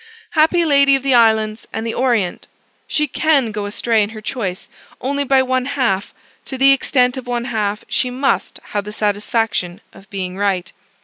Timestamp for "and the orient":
1.71-2.47